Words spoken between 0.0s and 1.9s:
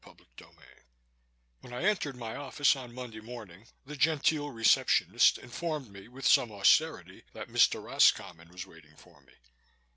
CHAPTER 11 When I